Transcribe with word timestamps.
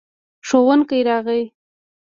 ښوونکی 0.47 0.99
راغی. 1.07 1.43